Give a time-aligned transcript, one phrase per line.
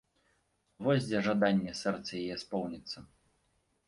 [0.85, 2.97] Вось дзе жаданне сэрца яе споўніцца!